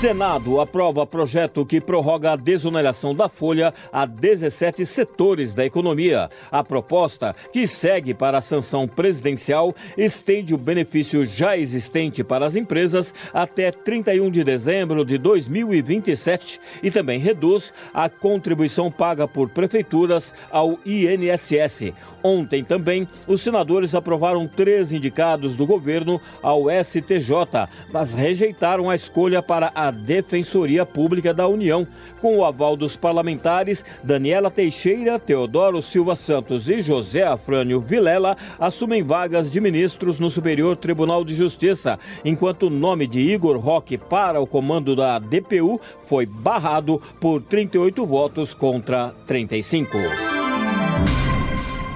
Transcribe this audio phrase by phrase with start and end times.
[0.00, 6.30] Senado aprova projeto que prorroga a desoneração da folha a 17 setores da economia.
[6.50, 12.56] A proposta, que segue para a sanção presidencial, estende o benefício já existente para as
[12.56, 20.34] empresas até 31 de dezembro de 2027 e também reduz a contribuição paga por prefeituras
[20.50, 21.92] ao INSS.
[22.22, 29.42] Ontem também, os senadores aprovaram três indicados do governo ao STJ, mas rejeitaram a escolha
[29.42, 31.86] para a Defensoria Pública da União.
[32.20, 39.02] Com o aval dos parlamentares, Daniela Teixeira, Teodoro Silva Santos e José Afrânio Vilela assumem
[39.02, 44.40] vagas de ministros no Superior Tribunal de Justiça, enquanto o nome de Igor Roque para
[44.40, 50.29] o comando da DPU foi barrado por 38 votos contra 35.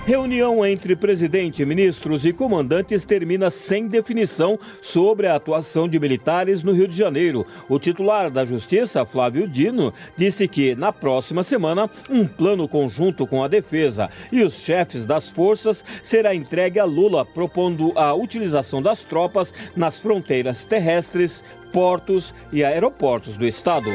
[0.06, 6.72] Reunião entre presidente, ministros e comandantes termina sem definição sobre a atuação de militares no
[6.72, 7.46] Rio de Janeiro.
[7.70, 13.42] O titular da Justiça, Flávio Dino, disse que na próxima semana um plano conjunto com
[13.42, 19.02] a defesa e os chefes das forças será entregue a Lula, propondo a utilização das
[19.02, 23.88] tropas nas fronteiras terrestres, portos e aeroportos do estado.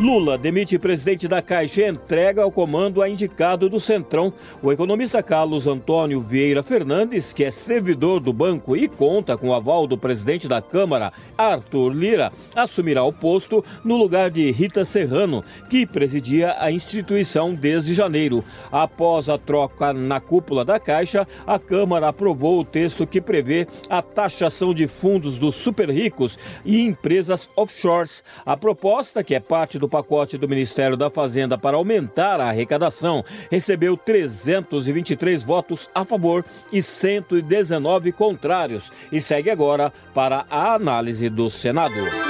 [0.00, 4.32] Lula demite presidente da Caixa e entrega ao comando a indicado do Centrão.
[4.62, 9.54] O economista Carlos Antônio Vieira Fernandes, que é servidor do banco e conta com o
[9.54, 15.44] aval do presidente da Câmara, Arthur Lira, assumirá o posto no lugar de Rita Serrano,
[15.68, 18.44] que presidia a instituição desde janeiro.
[18.70, 24.00] Após a troca na cúpula da Caixa, a Câmara aprovou o texto que prevê a
[24.00, 28.22] taxação de fundos dos super ricos e empresas offshores.
[28.46, 33.24] A proposta, que é parte do pacote do Ministério da Fazenda para aumentar a arrecadação
[33.50, 41.48] recebeu 323 votos a favor e 119 contrários e segue agora para a análise do
[41.48, 42.27] Senado.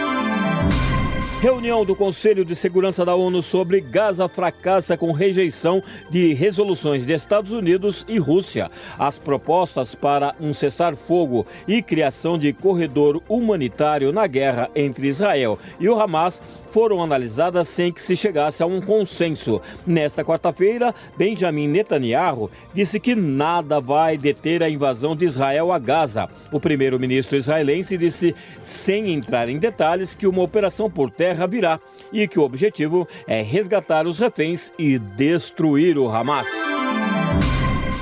[1.40, 7.12] Reunião do Conselho de Segurança da ONU sobre Gaza fracassa com rejeição de resoluções de
[7.12, 8.68] Estados Unidos e Rússia.
[8.98, 15.88] As propostas para um cessar-fogo e criação de corredor humanitário na guerra entre Israel e
[15.88, 19.62] o Hamas foram analisadas sem que se chegasse a um consenso.
[19.86, 26.28] Nesta quarta-feira, Benjamin Netanyahu disse que nada vai deter a invasão de Israel a Gaza.
[26.50, 31.78] O primeiro-ministro israelense disse, sem entrar em detalhes, que uma operação por terra terra virá
[32.10, 36.46] e que o objetivo é resgatar os reféns e destruir o Hamas.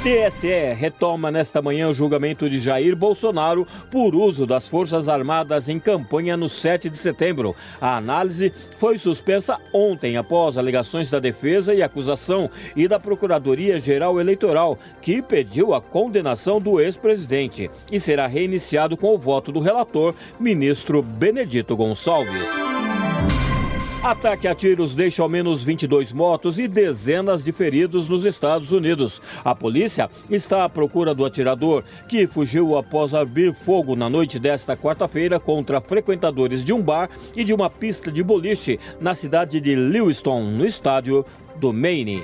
[0.06, 5.81] TSE retoma nesta manhã o julgamento de Jair Bolsonaro por uso das Forças Armadas em
[5.81, 7.56] campanha no 7 de setembro.
[7.81, 14.78] A análise foi suspensa ontem após alegações da defesa e acusação e da Procuradoria-Geral Eleitoral,
[15.03, 21.03] que pediu a condenação do ex-presidente e será reiniciado com o voto do relator, ministro
[21.03, 22.75] Benedito Gonçalves.
[24.06, 29.21] Ataque a tiros deixa ao menos 22 mortos e dezenas de feridos nos Estados Unidos.
[29.44, 34.77] A polícia está à procura do atirador, que fugiu após abrir fogo na noite desta
[34.77, 39.75] quarta-feira contra frequentadores de um bar e de uma pista de boliche na cidade de
[39.75, 42.23] Lewiston, no estádio do Maine.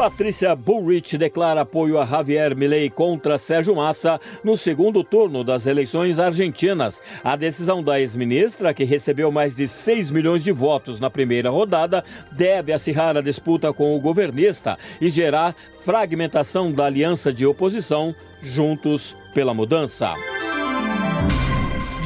[0.00, 6.18] Patrícia Bullrich declara apoio a Javier Milei contra Sérgio Massa no segundo turno das eleições
[6.18, 7.02] argentinas.
[7.22, 12.02] A decisão da ex-ministra, que recebeu mais de 6 milhões de votos na primeira rodada,
[12.32, 19.14] deve acirrar a disputa com o governista e gerar fragmentação da aliança de oposição Juntos
[19.34, 20.14] pela Mudança.